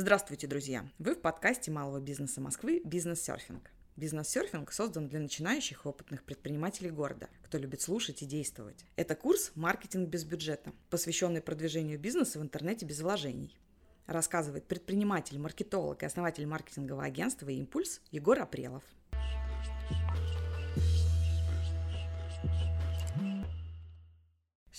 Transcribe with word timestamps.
Здравствуйте, 0.00 0.46
друзья! 0.46 0.88
Вы 1.00 1.16
в 1.16 1.20
подкасте 1.20 1.72
малого 1.72 1.98
бизнеса 1.98 2.40
Москвы 2.40 2.80
«Бизнес-серфинг». 2.84 3.72
Бизнес-серфинг 3.96 4.70
создан 4.70 5.08
для 5.08 5.18
начинающих 5.18 5.84
и 5.84 5.88
опытных 5.88 6.22
предпринимателей 6.22 6.90
города, 6.90 7.28
кто 7.42 7.58
любит 7.58 7.80
слушать 7.80 8.22
и 8.22 8.24
действовать. 8.24 8.84
Это 8.94 9.16
курс 9.16 9.50
«Маркетинг 9.56 10.08
без 10.08 10.22
бюджета», 10.22 10.72
посвященный 10.88 11.40
продвижению 11.40 11.98
бизнеса 11.98 12.38
в 12.38 12.42
интернете 12.42 12.86
без 12.86 13.00
вложений. 13.00 13.58
Рассказывает 14.06 14.68
предприниматель, 14.68 15.40
маркетолог 15.40 16.00
и 16.04 16.06
основатель 16.06 16.46
маркетингового 16.46 17.02
агентства 17.02 17.48
«Импульс» 17.48 18.00
Егор 18.12 18.38
Апрелов– 18.38 18.84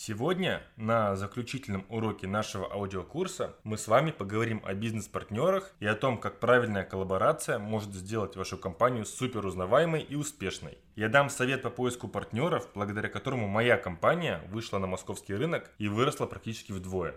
Сегодня 0.10 0.64
на 0.76 1.16
заключительном 1.16 1.86
уроке 1.88 2.26
нашего 2.26 2.66
аудиокурса 2.74 3.56
мы 3.64 3.78
с 3.78 3.88
вами 3.88 4.10
поговорим 4.10 4.60
о 4.66 4.74
бизнес-партнерах 4.74 5.72
и 5.80 5.86
о 5.86 5.94
том, 5.94 6.18
как 6.18 6.40
правильная 6.40 6.84
коллаборация 6.84 7.60
может 7.60 7.94
сделать 7.94 8.36
вашу 8.36 8.58
компанию 8.58 9.06
супер 9.06 9.46
узнаваемой 9.46 10.02
и 10.02 10.16
успешной. 10.16 10.80
Я 10.96 11.10
дам 11.10 11.30
совет 11.30 11.62
по 11.62 11.70
поиску 11.70 12.08
партнеров, 12.08 12.68
благодаря 12.74 13.08
которому 13.08 13.48
моя 13.48 13.78
компания 13.78 14.42
вышла 14.50 14.80
на 14.80 14.88
московский 14.88 15.36
рынок 15.36 15.70
и 15.78 15.88
выросла 15.88 16.26
практически 16.26 16.72
вдвое. 16.72 17.14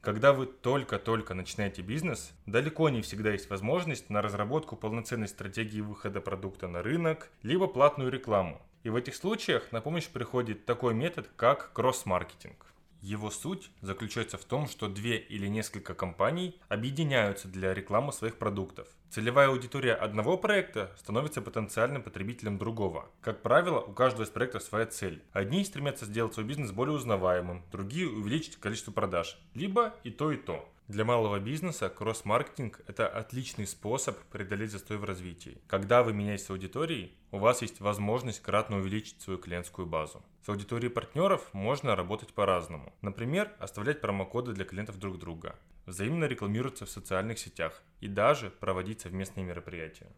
Когда 0.00 0.32
вы 0.32 0.46
только-только 0.46 1.34
начинаете 1.34 1.82
бизнес, 1.82 2.32
далеко 2.46 2.88
не 2.88 3.02
всегда 3.02 3.30
есть 3.30 3.48
возможность 3.48 4.10
на 4.10 4.20
разработку 4.20 4.74
полноценной 4.74 5.28
стратегии 5.28 5.80
выхода 5.80 6.20
продукта 6.20 6.66
на 6.66 6.82
рынок, 6.82 7.30
либо 7.44 7.68
платную 7.68 8.10
рекламу. 8.10 8.60
И 8.82 8.90
в 8.90 8.96
этих 8.96 9.14
случаях 9.14 9.70
на 9.70 9.80
помощь 9.80 10.08
приходит 10.08 10.66
такой 10.66 10.94
метод, 10.94 11.30
как 11.36 11.72
кросс-маркетинг. 11.72 12.66
Его 13.00 13.30
суть 13.30 13.70
заключается 13.80 14.38
в 14.38 14.44
том, 14.44 14.68
что 14.68 14.88
две 14.88 15.18
или 15.18 15.48
несколько 15.48 15.92
компаний 15.92 16.60
объединяются 16.68 17.48
для 17.48 17.74
рекламы 17.74 18.12
своих 18.12 18.38
продуктов. 18.38 18.86
Целевая 19.10 19.48
аудитория 19.48 19.94
одного 19.94 20.38
проекта 20.38 20.90
становится 20.96 21.42
потенциальным 21.42 22.02
потребителем 22.02 22.58
другого. 22.58 23.10
Как 23.20 23.42
правило, 23.42 23.80
у 23.80 23.92
каждого 23.92 24.24
из 24.24 24.30
проектов 24.30 24.62
своя 24.62 24.86
цель. 24.86 25.22
Одни 25.32 25.64
стремятся 25.64 26.06
сделать 26.06 26.34
свой 26.34 26.46
бизнес 26.46 26.70
более 26.70 26.94
узнаваемым, 26.94 27.64
другие 27.70 28.08
увеличить 28.08 28.56
количество 28.56 28.92
продаж. 28.92 29.36
Либо 29.54 29.94
и 30.04 30.10
то, 30.10 30.32
и 30.32 30.36
то. 30.36 30.68
Для 30.92 31.06
малого 31.06 31.40
бизнеса 31.40 31.88
кросс-маркетинг– 31.88 32.82
это 32.86 33.08
отличный 33.08 33.66
способ 33.66 34.18
преодолеть 34.24 34.72
застой 34.72 34.98
в 34.98 35.04
развитии. 35.04 35.56
Когда 35.66 36.02
вы 36.02 36.12
меняетесь 36.12 36.44
с 36.44 36.50
аудиторией, 36.50 37.16
у 37.30 37.38
вас 37.38 37.62
есть 37.62 37.80
возможность 37.80 38.42
кратно 38.42 38.76
увеличить 38.76 39.22
свою 39.22 39.38
клиентскую 39.38 39.86
базу. 39.86 40.22
С 40.44 40.50
аудиторией 40.50 40.92
партнеров 40.92 41.48
можно 41.54 41.96
работать 41.96 42.34
по-разному. 42.34 42.92
Например, 43.00 43.50
оставлять 43.58 44.02
промокоды 44.02 44.52
для 44.52 44.66
клиентов 44.66 44.98
друг 44.98 45.18
друга, 45.18 45.58
взаимно 45.86 46.26
рекламироваться 46.26 46.84
в 46.84 46.90
социальных 46.90 47.38
сетях 47.38 47.82
и 48.00 48.06
даже 48.06 48.50
проводить 48.50 49.00
совместные 49.00 49.46
мероприятия. 49.46 50.12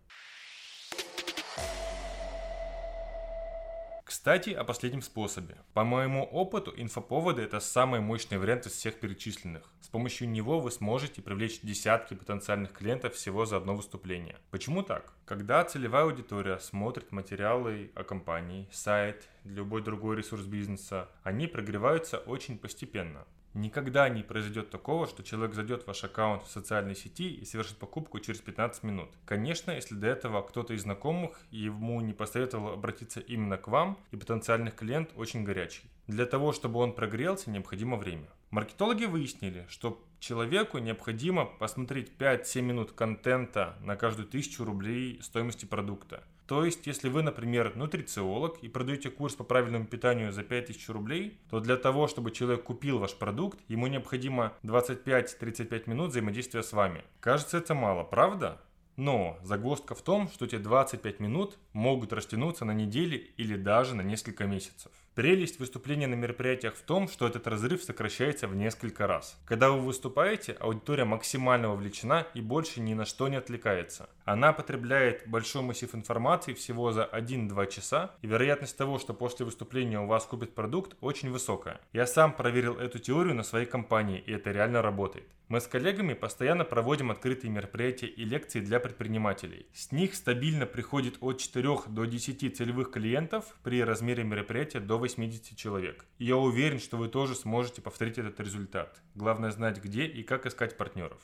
Кстати, 4.17 4.51
о 4.51 4.63
последнем 4.63 5.03
способе. 5.03 5.57
По 5.73 5.83
моему 5.83 6.23
опыту, 6.23 6.73
инфоповоды 6.77 7.43
это 7.43 7.59
самый 7.59 7.99
мощный 7.99 8.39
вариант 8.39 8.65
из 8.65 8.73
всех 8.75 9.01
перечисленных. 9.01 9.69
С 9.81 9.89
помощью 9.89 10.31
него 10.31 10.61
вы 10.61 10.71
сможете 10.71 11.21
привлечь 11.21 11.61
десятки 11.63 12.15
потенциальных 12.15 12.73
клиентов 12.73 13.15
всего 13.15 13.45
за 13.45 13.57
одно 13.57 13.75
выступление. 13.75 14.37
Почему 14.53 14.85
так? 14.85 15.13
Когда 15.25 15.65
целевая 15.65 16.05
аудитория 16.05 16.61
смотрит 16.61 17.11
материалы 17.11 17.91
о 17.97 18.05
компании, 18.05 18.69
сайт, 18.71 19.29
любой 19.43 19.83
другой 19.83 20.17
ресурс 20.17 20.45
бизнеса, 20.45 21.09
они 21.25 21.49
прогреваются 21.49 22.19
очень 22.19 22.57
постепенно. 22.57 23.27
Никогда 23.55 24.09
не 24.09 24.25
произойдет 24.25 24.71
такого, 24.71 25.07
что 25.07 25.23
человек 25.23 25.55
зайдет 25.55 25.85
в 25.85 25.87
ваш 25.87 26.03
аккаунт 26.03 26.43
в 26.43 26.51
социальной 26.51 26.97
сети 26.97 27.33
и 27.33 27.45
совершит 27.45 27.77
покупку 27.79 28.19
через 28.19 28.41
15 28.41 28.83
минут. 28.83 29.11
Конечно, 29.25 29.71
если 29.71 29.95
до 29.95 30.09
этого 30.09 30.43
кто-то 30.43 30.75
из 30.75 30.83
знакомых 30.83 31.41
ему 31.53 32.01
не 32.01 32.13
посоветовал 32.13 32.73
обратиться 32.73 33.21
именно 33.21 33.57
к 33.57 33.69
вам, 33.69 33.97
и 34.11 34.17
потенциальный 34.17 34.73
клиент 34.73 35.11
очень 35.15 35.45
горячий. 35.45 35.85
Для 36.09 36.27
того, 36.27 36.53
чтобы 36.53 36.81
он 36.81 36.95
прогрелся, 36.95 37.51
необходимо 37.51 37.97
время. 37.97 38.29
Маркетологи 38.51 39.05
выяснили, 39.05 39.67
что 39.69 40.05
человеку 40.19 40.79
необходимо 40.79 41.47
посмотреть 41.47 42.13
5-7 42.19 42.61
минут 42.61 42.93
контента 42.93 43.77
на 43.81 43.95
каждую 43.95 44.27
тысячу 44.29 44.65
рублей 44.65 45.21
стоимости 45.23 45.65
продукта. 45.65 46.25
То 46.47 46.65
есть, 46.65 46.87
если 46.87 47.09
вы, 47.09 47.23
например, 47.23 47.75
нутрициолог 47.75 48.59
и 48.63 48.69
продаете 48.69 49.11
курс 49.11 49.35
по 49.35 49.45
правильному 49.45 49.87
питанию 49.87 50.31
за 50.31 50.43
5000 50.43 50.89
рублей, 50.91 51.39
то 51.49 51.61
для 51.61 51.77
того, 51.77 52.07
чтобы 52.07 52.33
человек 52.33 52.65
купил 52.65 52.99
ваш 52.99 53.15
продукт, 53.15 53.59
ему 53.69 53.87
необходимо 53.87 54.53
25-35 54.63 55.89
минут 55.89 56.11
взаимодействия 56.11 56.63
с 56.63 56.73
вами. 56.73 57.03
Кажется, 57.21 57.57
это 57.57 57.75
мало, 57.75 58.05
правда? 58.05 58.61
Но 58.97 59.39
загвоздка 59.43 59.95
в 59.95 60.03
том, 60.03 60.29
что 60.29 60.45
эти 60.45 60.57
25 60.57 61.19
минут 61.19 61.59
могут 61.73 62.13
растянуться 62.13 62.65
на 62.65 62.73
недели 62.73 63.33
или 63.37 63.57
даже 63.57 63.97
на 63.97 64.03
несколько 64.03 64.45
месяцев. 64.47 64.93
Прелесть 65.15 65.61
выступления 65.61 66.09
на 66.09 66.17
мероприятиях 66.17 66.75
в 66.75 66.83
том, 66.83 67.07
что 67.07 67.29
этот 67.29 67.47
разрыв 67.47 67.85
сокращается 67.85 68.49
в 68.49 68.57
несколько 68.57 69.07
раз. 69.07 69.39
Когда 69.45 69.71
вы 69.71 69.79
выступаете, 69.79 70.57
аудитория 70.59 71.05
максимально 71.05 71.69
вовлечена 71.69 72.27
и 72.35 72.41
больше 72.41 72.81
ни 72.81 72.95
на 72.95 73.05
что 73.05 73.29
не 73.29 73.37
отвлекается. 73.37 74.11
Она 74.25 74.53
потребляет 74.53 75.29
большой 75.29 75.63
массив 75.63 75.95
информации 75.95 76.53
всего 76.53 76.91
за 76.91 77.09
1-2 77.13 77.71
часа, 77.71 78.11
и 78.23 78.27
вероятность 78.27 78.77
того, 78.77 78.99
что 78.99 79.15
после 79.15 79.47
выступления 79.47 80.01
у 80.01 80.07
вас 80.07 80.25
купит 80.25 80.53
продукт, 80.53 80.97
очень 81.01 81.31
высокая. 81.31 81.81
Я 81.93 82.09
сам 82.09 82.33
проверил 82.33 82.77
эту 82.77 82.99
теорию 82.99 83.37
на 83.37 83.45
своей 83.45 83.67
компании, 83.67 84.19
и 84.19 84.33
это 84.33 84.51
реально 84.51 84.83
работает. 84.83 85.29
Мы 85.47 85.61
с 85.61 85.67
коллегами 85.67 86.15
постоянно 86.15 86.65
проводим 86.65 87.11
открытые 87.11 87.51
мероприятия 87.51 88.07
и 88.07 88.25
лекции 88.25 88.61
для 88.61 88.81
предпринимателей. 88.81 89.67
С 89.75 89.93
них 89.93 90.15
стабильно 90.15 90.65
приходит 90.65 91.19
от 91.21 91.39
4 91.39 91.69
до 91.89 92.07
10 92.07 92.57
целевых 92.57 92.91
клиентов 92.91 93.55
при 93.63 93.85
размере 93.85 94.25
мероприятия 94.25 94.81
до 94.81 95.04
80 95.05 95.55
человек. 95.55 96.07
И 96.19 96.25
я 96.25 96.37
уверен, 96.39 96.79
что 96.79 96.97
вы 96.97 97.09
тоже 97.09 97.35
сможете 97.35 97.83
повторить 97.83 98.17
этот 98.17 98.41
результат. 98.41 99.03
Главное 99.15 99.51
знать 99.51 99.83
где 99.83 100.07
и 100.07 100.23
как 100.23 100.47
искать 100.47 100.79
партнеров. 100.79 101.21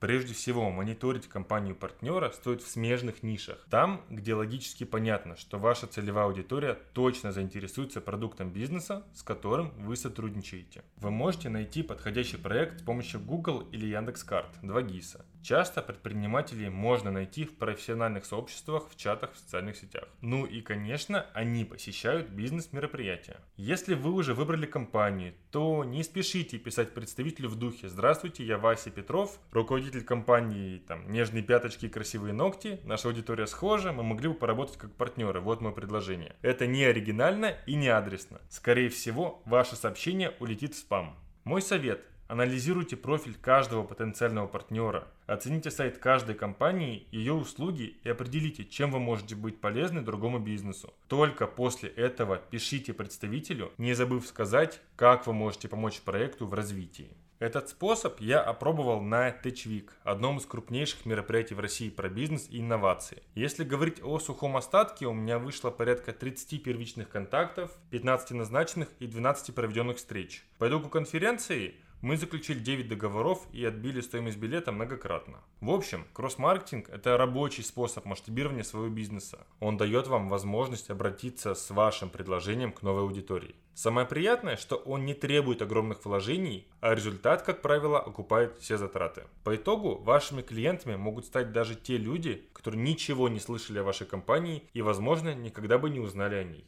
Прежде 0.00 0.32
всего, 0.32 0.70
мониторить 0.70 1.28
компанию 1.28 1.76
партнера 1.76 2.30
стоит 2.30 2.62
в 2.62 2.68
смежных 2.68 3.22
нишах. 3.22 3.66
Там, 3.68 4.00
где 4.08 4.32
логически 4.32 4.84
понятно, 4.84 5.36
что 5.36 5.58
ваша 5.58 5.86
целевая 5.86 6.24
аудитория 6.24 6.78
точно 6.94 7.32
заинтересуется 7.32 8.00
продуктом 8.00 8.50
бизнеса, 8.50 9.04
с 9.14 9.22
которым 9.22 9.72
вы 9.76 9.96
сотрудничаете. 9.96 10.84
Вы 10.96 11.10
можете 11.10 11.50
найти 11.50 11.82
подходящий 11.82 12.38
проект 12.38 12.80
с 12.80 12.82
помощью 12.82 13.20
Google 13.20 13.60
или 13.72 13.88
Яндекс.Карт, 13.88 14.48
2 14.62 14.82
ГИСа. 14.82 15.26
Часто 15.42 15.82
предпринимателей 15.82 16.70
можно 16.70 17.10
найти 17.10 17.44
в 17.44 17.56
профессиональных 17.56 18.24
сообществах, 18.24 18.88
в 18.90 18.96
чатах, 18.96 19.32
в 19.32 19.38
социальных 19.38 19.76
сетях. 19.76 20.04
Ну 20.22 20.46
и, 20.46 20.62
конечно, 20.62 21.26
они 21.34 21.64
посещают 21.64 22.28
бизнес-мероприятия. 22.28 23.40
Если 23.56 23.94
вы 23.94 24.12
уже 24.12 24.32
выбрали 24.34 24.66
компанию, 24.66 25.34
то 25.50 25.84
не 25.84 26.02
спешите 26.04 26.58
писать 26.58 26.94
представителю 26.94 27.48
в 27.48 27.56
духе 27.56 27.88
«Здравствуйте, 27.88 28.44
я 28.44 28.56
Вася 28.56 28.90
Петров, 28.90 29.38
руководитель 29.50 29.89
компании 29.98 30.78
там, 30.78 31.10
«Нежные 31.10 31.42
пяточки 31.42 31.86
и 31.86 31.88
красивые 31.88 32.32
ногти», 32.32 32.78
наша 32.84 33.08
аудитория 33.08 33.48
схожа, 33.48 33.92
мы 33.92 34.04
могли 34.04 34.28
бы 34.28 34.34
поработать 34.34 34.76
как 34.76 34.94
партнеры, 34.94 35.40
вот 35.40 35.60
мое 35.60 35.72
предложение». 35.72 36.36
Это 36.42 36.68
не 36.68 36.84
оригинально 36.84 37.56
и 37.66 37.74
не 37.74 37.88
адресно. 37.88 38.40
Скорее 38.48 38.88
всего, 38.88 39.42
ваше 39.44 39.74
сообщение 39.74 40.34
улетит 40.38 40.74
в 40.74 40.78
спам. 40.78 41.18
Мой 41.42 41.60
совет– 41.60 42.04
Анализируйте 42.30 42.96
профиль 42.96 43.34
каждого 43.34 43.82
потенциального 43.82 44.46
партнера, 44.46 45.08
оцените 45.26 45.72
сайт 45.72 45.98
каждой 45.98 46.36
компании, 46.36 47.08
ее 47.10 47.32
услуги 47.32 47.98
и 48.04 48.08
определите, 48.08 48.64
чем 48.64 48.92
вы 48.92 49.00
можете 49.00 49.34
быть 49.34 49.60
полезны 49.60 50.00
другому 50.00 50.38
бизнесу. 50.38 50.94
Только 51.08 51.48
после 51.48 51.88
этого 51.88 52.36
пишите 52.36 52.92
представителю, 52.92 53.72
не 53.78 53.94
забыв 53.94 54.28
сказать, 54.28 54.80
как 54.94 55.26
вы 55.26 55.32
можете 55.32 55.66
помочь 55.66 56.02
проекту 56.02 56.46
в 56.46 56.54
развитии. 56.54 57.16
Этот 57.40 57.70
способ 57.70 58.20
я 58.20 58.42
опробовал 58.42 59.00
на 59.00 59.30
TechWeek, 59.30 59.88
одном 60.04 60.36
из 60.36 60.44
крупнейших 60.44 61.06
мероприятий 61.06 61.54
в 61.54 61.60
России 61.60 61.88
про 61.88 62.10
бизнес 62.10 62.46
и 62.50 62.60
инновации. 62.60 63.22
Если 63.34 63.64
говорить 63.64 64.04
о 64.04 64.18
сухом 64.18 64.58
остатке, 64.58 65.06
у 65.06 65.14
меня 65.14 65.38
вышло 65.38 65.70
порядка 65.70 66.12
30 66.12 66.62
первичных 66.62 67.08
контактов, 67.08 67.70
15 67.92 68.32
назначенных 68.32 68.88
и 68.98 69.06
12 69.06 69.54
проведенных 69.54 69.96
встреч. 69.96 70.44
По 70.58 70.68
итогу 70.68 70.90
конференции 70.90 71.76
мы 72.02 72.16
заключили 72.16 72.58
9 72.58 72.88
договоров 72.88 73.46
и 73.52 73.64
отбили 73.64 74.00
стоимость 74.00 74.38
билета 74.38 74.72
многократно. 74.72 75.38
В 75.60 75.70
общем, 75.70 76.06
кросс-маркетинг– 76.12 76.88
это 76.92 77.16
рабочий 77.16 77.62
способ 77.62 78.04
масштабирования 78.04 78.62
своего 78.62 78.88
бизнеса. 78.88 79.46
Он 79.60 79.76
дает 79.76 80.06
вам 80.06 80.28
возможность 80.28 80.90
обратиться 80.90 81.54
с 81.54 81.70
вашим 81.70 82.08
предложением 82.08 82.72
к 82.72 82.82
новой 82.82 83.02
аудитории. 83.02 83.54
Самое 83.74 84.06
приятное, 84.06 84.56
что 84.56 84.76
он 84.76 85.04
не 85.04 85.14
требует 85.14 85.62
огромных 85.62 86.04
вложений, 86.04 86.66
а 86.80 86.94
результат, 86.94 87.42
как 87.42 87.62
правило, 87.62 87.98
окупает 87.98 88.58
все 88.58 88.76
затраты. 88.76 89.24
По 89.44 89.56
итогу, 89.56 89.96
вашими 89.96 90.42
клиентами 90.42 90.96
могут 90.96 91.26
стать 91.26 91.52
даже 91.52 91.76
те 91.76 91.96
люди, 91.96 92.48
которые 92.52 92.82
ничего 92.82 93.28
не 93.28 93.40
слышали 93.40 93.78
о 93.78 93.84
вашей 93.84 94.06
компании 94.06 94.64
и, 94.72 94.82
возможно, 94.82 95.34
никогда 95.34 95.78
бы 95.78 95.88
не 95.88 96.00
узнали 96.00 96.34
о 96.34 96.44
ней. 96.44 96.66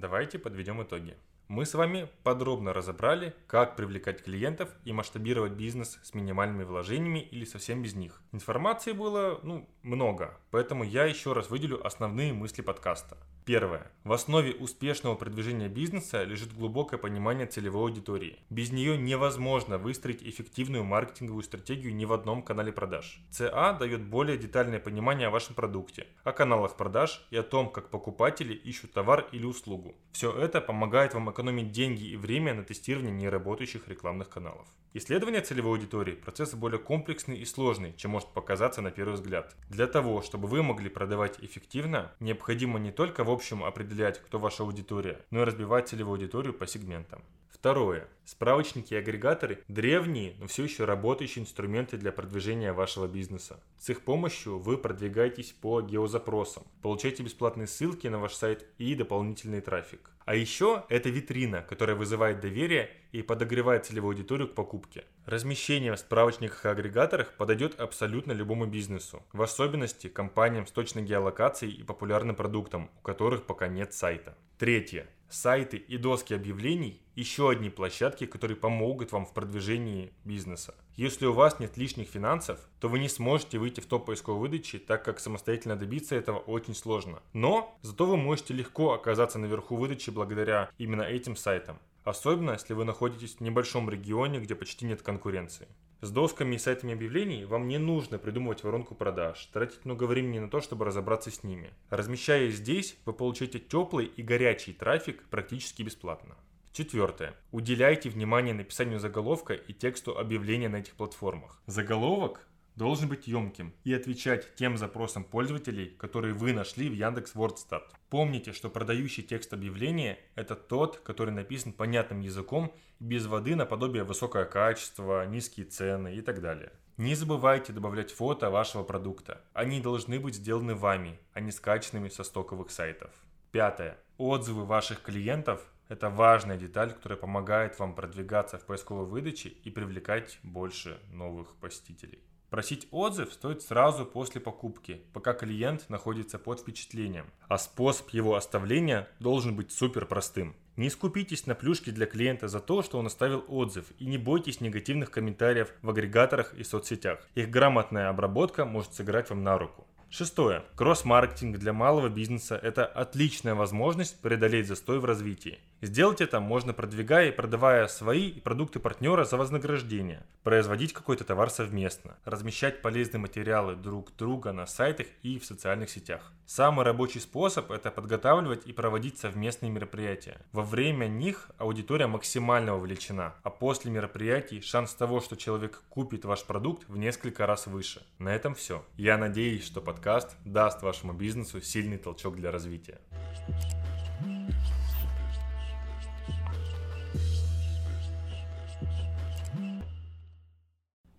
Давайте 0.00 0.38
подведем 0.38 0.82
итоги. 0.82 1.16
Мы 1.48 1.64
с 1.64 1.72
вами 1.72 2.10
подробно 2.24 2.74
разобрали, 2.74 3.34
как 3.46 3.74
привлекать 3.74 4.22
клиентов 4.22 4.68
и 4.84 4.92
масштабировать 4.92 5.52
бизнес 5.52 5.98
с 6.02 6.12
минимальными 6.12 6.64
вложениями 6.64 7.20
или 7.20 7.46
совсем 7.46 7.82
без 7.82 7.94
них. 7.94 8.20
Информации 8.32 8.92
было 8.92 9.40
ну, 9.42 9.66
много, 9.82 10.36
поэтому 10.50 10.84
я 10.84 11.06
еще 11.06 11.32
раз 11.32 11.48
выделю 11.48 11.86
основные 11.86 12.34
мысли 12.34 12.60
подкаста. 12.60 13.16
Первое. 13.48 13.90
В 14.04 14.12
основе 14.12 14.52
успешного 14.52 15.14
продвижения 15.14 15.68
бизнеса 15.68 16.22
лежит 16.22 16.54
глубокое 16.54 16.98
понимание 16.98 17.46
целевой 17.46 17.84
аудитории. 17.84 18.40
Без 18.50 18.72
нее 18.72 18.98
невозможно 18.98 19.78
выстроить 19.78 20.22
эффективную 20.22 20.84
маркетинговую 20.84 21.42
стратегию 21.42 21.94
ни 21.94 22.04
в 22.04 22.12
одном 22.12 22.42
канале 22.42 22.72
продаж. 22.72 23.22
ЦА 23.30 23.72
дает 23.72 24.02
более 24.02 24.36
детальное 24.36 24.80
понимание 24.80 25.28
о 25.28 25.30
вашем 25.30 25.54
продукте, 25.54 26.08
о 26.24 26.32
каналах 26.32 26.76
продаж 26.76 27.26
и 27.30 27.38
о 27.38 27.42
том, 27.42 27.70
как 27.70 27.88
покупатели 27.88 28.52
ищут 28.52 28.92
товар 28.92 29.26
или 29.32 29.46
услугу. 29.46 29.94
Все 30.12 30.30
это 30.30 30.60
помогает 30.60 31.14
вам 31.14 31.30
экономить 31.38 31.70
деньги 31.70 32.04
и 32.04 32.16
время 32.16 32.52
на 32.52 32.64
тестирование 32.64 33.12
неработающих 33.12 33.86
рекламных 33.86 34.28
каналов. 34.28 34.66
Исследование 34.92 35.40
целевой 35.40 35.78
аудитории– 35.78 36.14
процесс 36.24 36.52
более 36.54 36.80
комплексный 36.80 37.38
и 37.38 37.44
сложный, 37.44 37.94
чем 37.96 38.10
может 38.10 38.30
показаться 38.30 38.82
на 38.82 38.90
первый 38.90 39.14
взгляд. 39.14 39.54
Для 39.70 39.86
того, 39.86 40.20
чтобы 40.22 40.48
вы 40.48 40.64
могли 40.64 40.88
продавать 40.88 41.36
эффективно, 41.40 42.10
необходимо 42.18 42.80
не 42.80 42.90
только 42.90 43.22
в 43.22 43.30
общем 43.30 43.62
определять, 43.62 44.20
кто 44.20 44.40
ваша 44.40 44.64
аудитория, 44.64 45.20
но 45.30 45.42
и 45.42 45.44
разбивать 45.44 45.88
целевую 45.88 46.14
аудиторию 46.14 46.54
по 46.54 46.66
сегментам. 46.66 47.22
Второе. 47.50 48.08
Справочники 48.24 48.94
и 48.94 48.96
агрегаторы– 48.96 49.62
древние, 49.68 50.34
но 50.40 50.48
все 50.48 50.64
еще 50.64 50.84
работающие 50.84 51.42
инструменты 51.42 51.96
для 51.96 52.10
продвижения 52.10 52.72
вашего 52.72 53.06
бизнеса. 53.06 53.60
С 53.78 53.90
их 53.90 54.02
помощью 54.02 54.58
вы 54.58 54.76
продвигаетесь 54.76 55.52
по 55.52 55.82
геозапросам, 55.82 56.64
получаете 56.82 57.22
бесплатные 57.22 57.68
ссылки 57.68 58.08
на 58.08 58.18
ваш 58.18 58.34
сайт 58.34 58.66
и 58.78 58.94
дополнительный 58.94 59.60
трафик. 59.60 60.10
А 60.28 60.34
еще 60.34 60.84
это 60.90 61.08
витрина, 61.08 61.62
которая 61.62 61.96
вызывает 61.96 62.40
доверие 62.40 62.90
и 63.12 63.22
подогревает 63.22 63.86
целевую 63.86 64.10
аудиторию 64.10 64.46
к 64.46 64.54
покупке. 64.54 65.04
Размещение 65.24 65.94
в 65.94 65.98
справочниках 65.98 66.66
и 66.66 66.68
агрегаторах 66.68 67.32
подойдет 67.38 67.80
абсолютно 67.80 68.32
любому 68.32 68.66
бизнесу, 68.66 69.22
в 69.32 69.40
особенности 69.40 70.08
компаниям 70.08 70.66
с 70.66 70.70
точной 70.70 71.04
геолокацией 71.04 71.72
и 71.72 71.82
популярным 71.82 72.36
продуктам, 72.36 72.90
у 72.98 73.00
которых 73.00 73.46
пока 73.46 73.68
нет 73.68 73.94
сайта. 73.94 74.36
Третье. 74.58 75.08
Сайты 75.28 75.76
и 75.76 75.98
доски 75.98 76.32
объявлений– 76.32 77.02
еще 77.14 77.50
одни 77.50 77.68
площадки, 77.68 78.26
которые 78.26 78.56
помогут 78.56 79.12
вам 79.12 79.26
в 79.26 79.34
продвижении 79.34 80.12
бизнеса. 80.24 80.74
Если 80.94 81.26
у 81.26 81.32
вас 81.32 81.58
нет 81.58 81.76
лишних 81.76 82.08
финансов, 82.08 82.60
то 82.80 82.88
вы 82.88 82.98
не 82.98 83.08
сможете 83.08 83.58
выйти 83.58 83.80
в 83.80 83.86
топ 83.86 84.06
поисковой 84.06 84.40
выдачи, 84.40 84.78
так 84.78 85.04
как 85.04 85.20
самостоятельно 85.20 85.76
добиться 85.76 86.14
этого 86.14 86.38
очень 86.38 86.74
сложно. 86.74 87.20
Но 87.32 87.76
зато 87.82 88.06
вы 88.06 88.16
можете 88.16 88.54
легко 88.54 88.92
оказаться 88.92 89.38
наверху 89.38 89.76
выдачи 89.76 90.10
благодаря 90.10 90.70
именно 90.78 91.02
этим 91.02 91.36
сайтам. 91.36 91.78
Особенно, 92.04 92.52
если 92.52 92.72
вы 92.72 92.84
находитесь 92.84 93.34
в 93.34 93.40
небольшом 93.40 93.90
регионе, 93.90 94.38
где 94.38 94.54
почти 94.54 94.86
нет 94.86 95.02
конкуренции. 95.02 95.68
С 96.00 96.12
досками 96.12 96.54
и 96.54 96.58
сайтами 96.58 96.94
объявлений 96.94 97.44
вам 97.44 97.66
не 97.66 97.78
нужно 97.78 98.18
придумывать 98.18 98.62
воронку 98.62 98.94
продаж, 98.94 99.44
тратить 99.46 99.84
много 99.84 100.04
времени 100.04 100.38
на 100.38 100.48
то, 100.48 100.60
чтобы 100.60 100.84
разобраться 100.84 101.32
с 101.32 101.42
ними. 101.42 101.72
Размещая 101.90 102.50
здесь, 102.50 102.96
вы 103.04 103.12
получаете 103.12 103.58
теплый 103.58 104.06
и 104.06 104.22
горячий 104.22 104.72
трафик 104.72 105.24
практически 105.28 105.82
бесплатно. 105.82 106.36
Четвертое. 106.72 107.34
Уделяйте 107.50 108.10
внимание 108.10 108.54
написанию 108.54 109.00
заголовка 109.00 109.54
и 109.54 109.72
тексту 109.72 110.16
объявления 110.16 110.68
на 110.68 110.76
этих 110.76 110.94
платформах. 110.94 111.60
Заголовок 111.66 112.46
должен 112.78 113.08
быть 113.08 113.26
емким 113.26 113.74
и 113.84 113.92
отвечать 113.92 114.54
тем 114.54 114.78
запросам 114.78 115.24
пользователей, 115.24 115.90
которые 115.98 116.32
вы 116.32 116.52
нашли 116.52 116.88
в 116.88 116.94
Яндекс 116.94 117.34
Вордстат. 117.34 117.92
Помните, 118.08 118.52
что 118.52 118.70
продающий 118.70 119.22
текст 119.22 119.52
объявления– 119.52 120.18
это 120.36 120.54
тот, 120.54 120.98
который 121.00 121.34
написан 121.34 121.72
понятным 121.72 122.20
языком, 122.20 122.72
без 123.00 123.26
воды 123.26 123.56
наподобие 123.56 124.04
высокое 124.04 124.44
качество, 124.44 125.26
низкие 125.26 125.66
цены 125.66 126.14
и 126.14 126.22
так 126.22 126.40
далее. 126.40 126.72
Не 126.96 127.14
забывайте 127.14 127.72
добавлять 127.72 128.12
фото 128.12 128.48
вашего 128.50 128.84
продукта. 128.84 129.42
Они 129.52 129.80
должны 129.80 130.18
быть 130.18 130.36
сделаны 130.36 130.74
вами, 130.74 131.18
а 131.32 131.40
не 131.40 131.52
скачанными 131.52 132.08
со 132.08 132.24
стоковых 132.24 132.70
сайтов. 132.70 133.10
Пятое. 133.50 133.98
Отзывы 134.16 134.64
ваших 134.64 135.02
клиентов– 135.02 135.60
это 135.88 136.10
важная 136.10 136.56
деталь, 136.56 136.92
которая 136.92 137.18
помогает 137.18 137.78
вам 137.78 137.94
продвигаться 137.94 138.58
в 138.58 138.66
поисковой 138.66 139.06
выдаче 139.06 139.48
и 139.48 139.70
привлекать 139.70 140.38
больше 140.42 141.00
новых 141.12 141.56
посетителей. 141.56 142.22
Просить 142.50 142.88
отзыв 142.90 143.32
стоит 143.32 143.62
сразу 143.62 144.06
после 144.06 144.40
покупки, 144.40 145.02
пока 145.12 145.34
клиент 145.34 145.88
находится 145.90 146.38
под 146.38 146.60
впечатлением, 146.60 147.26
а 147.46 147.58
способ 147.58 148.08
его 148.10 148.36
оставления 148.36 149.06
должен 149.20 149.54
быть 149.54 149.70
супер 149.70 150.06
простым. 150.06 150.56
Не 150.76 150.88
скупитесь 150.88 151.46
на 151.46 151.54
плюшки 151.54 151.90
для 151.90 152.06
клиента 152.06 152.48
за 152.48 152.60
то, 152.60 152.82
что 152.82 152.98
он 152.98 153.06
оставил 153.06 153.44
отзыв, 153.48 153.86
и 153.98 154.06
не 154.06 154.16
бойтесь 154.16 154.62
негативных 154.62 155.10
комментариев 155.10 155.72
в 155.82 155.90
агрегаторах 155.90 156.54
и 156.54 156.64
соцсетях. 156.64 157.18
Их 157.34 157.50
грамотная 157.50 158.08
обработка 158.08 158.64
может 158.64 158.94
сыграть 158.94 159.28
вам 159.28 159.42
на 159.42 159.58
руку. 159.58 159.86
Шестое. 160.08 160.64
Кросс-маркетинг 160.74 161.58
для 161.58 161.74
малого 161.74 162.08
бизнеса– 162.08 162.58
это 162.62 162.86
отличная 162.86 163.54
возможность 163.54 164.18
преодолеть 164.22 164.66
застой 164.66 165.00
в 165.00 165.04
развитии. 165.04 165.58
Сделать 165.80 166.20
это 166.20 166.40
можно 166.40 166.72
продвигая 166.72 167.28
и 167.28 167.32
продавая 167.32 167.86
свои 167.86 168.32
продукты 168.32 168.80
партнера 168.80 169.24
за 169.24 169.36
вознаграждение, 169.36 170.26
производить 170.42 170.92
какой-то 170.92 171.22
товар 171.22 171.50
совместно, 171.50 172.18
размещать 172.24 172.82
полезные 172.82 173.20
материалы 173.20 173.76
друг 173.76 174.10
друга 174.16 174.50
на 174.50 174.66
сайтах 174.66 175.06
и 175.22 175.38
в 175.38 175.44
социальных 175.44 175.88
сетях. 175.88 176.32
Самый 176.46 176.84
рабочий 176.84 177.20
способ– 177.20 177.70
это 177.70 177.92
подготавливать 177.92 178.66
и 178.66 178.72
проводить 178.72 179.18
совместные 179.18 179.70
мероприятия. 179.70 180.38
Во 180.50 180.62
время 180.62 181.06
них 181.06 181.48
аудитория 181.58 182.08
максимально 182.08 182.74
вовлечена, 182.74 183.36
а 183.44 183.50
после 183.50 183.92
мероприятий 183.92 184.60
шанс 184.60 184.94
того, 184.94 185.20
что 185.20 185.36
человек 185.36 185.84
купит 185.90 186.24
ваш 186.24 186.42
продукт 186.42 186.88
в 186.88 186.96
несколько 186.96 187.46
раз 187.46 187.68
выше. 187.68 188.02
На 188.18 188.34
этом 188.34 188.56
все. 188.56 188.84
Я 188.96 189.16
надеюсь, 189.16 189.64
что 189.64 189.80
подкаст 189.80 190.34
даст 190.44 190.82
вашему 190.82 191.12
бизнесу 191.12 191.60
сильный 191.60 191.98
толчок 191.98 192.34
для 192.34 192.50
развития. 192.50 192.98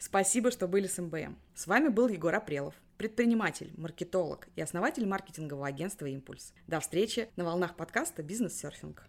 Спасибо, 0.10 0.50
что 0.50 0.68
были 0.68 0.88
с 0.88 0.98
МБМ. 0.98 1.38
С 1.54 1.68
вами 1.68 1.90
был 1.90 2.08
Егор 2.08 2.34
Апрелов, 2.34 2.74
предприниматель, 2.98 3.72
маркетолог 3.78 4.48
и 4.56 4.62
основатель 4.62 5.06
маркетингового 5.06 5.68
агентства 5.68 6.08
«Импульс». 6.08 6.52
До 6.66 6.80
встречи 6.80 7.30
на 7.36 7.46
волнах 7.46 7.76
подкаста 7.76 8.24
«Бизнес-серфинг». 8.24 9.04